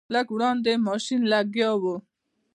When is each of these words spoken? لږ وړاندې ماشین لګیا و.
لږ 0.13 0.27
وړاندې 0.35 0.71
ماشین 0.87 1.21
لګیا 1.33 1.71
و. 1.81 1.83